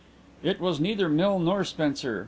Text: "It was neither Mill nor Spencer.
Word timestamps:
"It 0.41 0.59
was 0.59 0.79
neither 0.79 1.07
Mill 1.07 1.37
nor 1.37 1.63
Spencer. 1.63 2.19